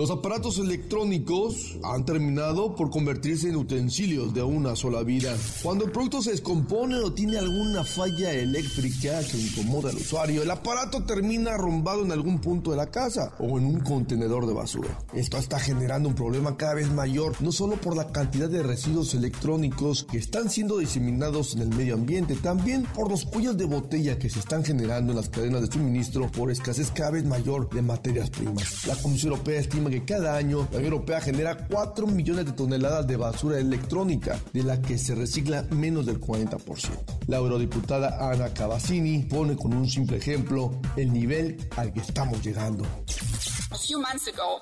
[0.00, 5.36] Los aparatos electrónicos han terminado por convertirse en utensilios de una sola vida.
[5.62, 10.50] Cuando el producto se descompone o tiene alguna falla eléctrica que incomoda al usuario, el
[10.50, 14.98] aparato termina arrumbado en algún punto de la casa o en un contenedor de basura.
[15.12, 19.12] Esto está generando un problema cada vez mayor, no solo por la cantidad de residuos
[19.12, 24.18] electrónicos que están siendo diseminados en el medio ambiente, también por los cuellos de botella
[24.18, 27.82] que se están generando en las cadenas de suministro por escasez cada vez mayor de
[27.82, 28.86] materias primas.
[28.86, 33.06] La Comisión Europea estima que cada año la Unión Europea genera 4 millones de toneladas
[33.06, 36.90] de basura electrónica, de la que se recicla menos del 40%.
[37.26, 42.86] La eurodiputada Ana Cavazzini pone con un simple ejemplo el nivel al que estamos llegando.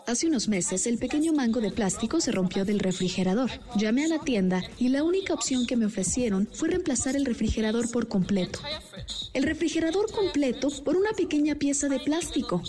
[0.07, 3.51] Hace unos meses el pequeño mango de plástico se rompió del refrigerador.
[3.77, 7.91] Llamé a la tienda y la única opción que me ofrecieron fue reemplazar el refrigerador
[7.91, 8.61] por completo.
[9.33, 12.63] El refrigerador completo por una pequeña pieza de plástico.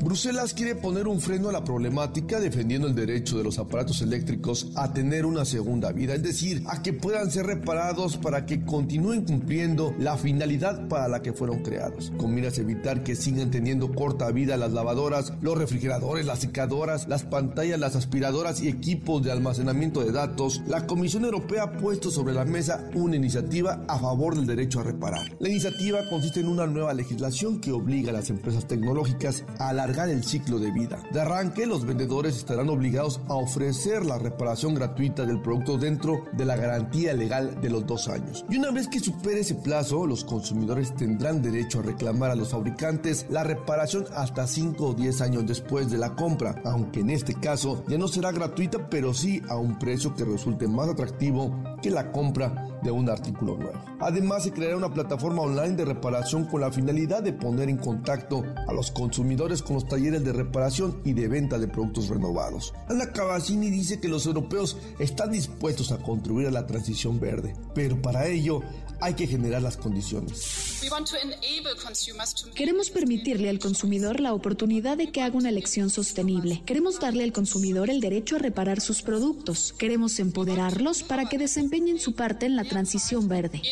[0.00, 4.72] Bruselas quiere poner un freno a la problemática defendiendo el derecho de los aparatos eléctricos
[4.74, 9.24] a tener una segunda vida, es decir, a que puedan ser reparados para que continúen
[9.24, 12.12] cumpliendo la finalidad para la que fueron creados.
[12.16, 17.06] Con miras a evitar que sigan teniendo corta vida las lavadoras, los refrigeradores, las secadoras,
[17.06, 22.10] las pantallas, las aspiradoras y equipos de almacenamiento de datos, la Comisión Europea ha puesto
[22.10, 25.36] sobre la mesa una iniciativa a favor del derecho a reparar.
[25.38, 30.08] La iniciativa consiste en una nueva legislación que obliga a las empresas tecnológicas a alargar
[30.08, 31.02] el ciclo de vida.
[31.12, 36.44] De arranque, los vendedores estarán obligados a ofrecer la reparación gratuita del producto dentro de
[36.44, 38.44] la garantía legal de los dos años.
[38.48, 42.50] Y una vez que supere ese plazo, los consumidores tendrán derecho a reclamar a los
[42.50, 47.34] fabricantes la reparación hasta 5 o 10 años después de la compra, aunque en este
[47.34, 51.90] caso ya no será gratuita, pero sí a un precio que resulte más atractivo que
[51.90, 53.80] la compra de un artículo nuevo.
[54.00, 58.44] Además, se creará una plataforma online de reparación con la finalidad de poner en contacto
[58.66, 62.74] a los consumidores con los talleres de reparación y de venta de productos renovados.
[62.88, 68.00] Ana Cavazzini dice que los europeos están dispuestos a contribuir a la transición verde, pero
[68.00, 68.62] para ello
[69.00, 70.80] hay que generar las condiciones.
[72.54, 76.62] Queremos permitirle al consumidor la oportunidad de que haga una elección sostenible.
[76.64, 79.72] Queremos darle al consumidor el derecho a reparar sus productos.
[79.78, 81.71] Queremos empoderarlos para que desempeñen
[82.02, 83.62] su parte en la transición verde.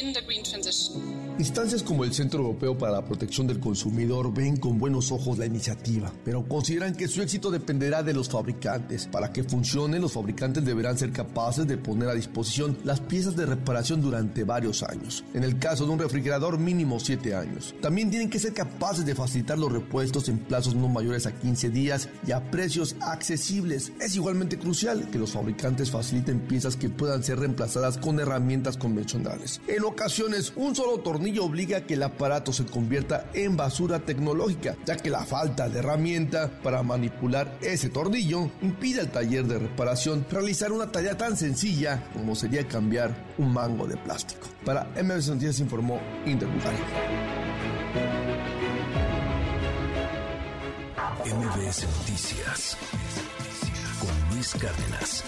[1.39, 5.47] Instancias como el Centro Europeo para la Protección del Consumidor ven con buenos ojos la
[5.47, 9.07] iniciativa, pero consideran que su éxito dependerá de los fabricantes.
[9.07, 13.47] Para que funcione, los fabricantes deberán ser capaces de poner a disposición las piezas de
[13.47, 15.25] reparación durante varios años.
[15.35, 17.75] En el caso de un refrigerador, mínimo 7 años.
[17.81, 21.71] También tienen que ser capaces de facilitar los repuestos en plazos no mayores a 15
[21.71, 23.93] días y a precios accesibles.
[24.01, 29.61] Es igualmente crucial que los fabricantes faciliten piezas que puedan ser reemplazadas con herramientas convencionales.
[29.67, 34.77] En ocasiones, un solo tornillo obliga a que el aparato se convierta en basura tecnológica,
[34.85, 40.27] ya que la falta de herramienta para manipular ese tornillo impide al taller de reparación
[40.31, 44.49] realizar una tarea tan sencilla como sería cambiar un mango de plástico.
[44.65, 46.49] Para MBS Noticias informó Inder
[51.25, 52.77] MBS Noticias
[54.01, 55.25] con Luis Cárdenas.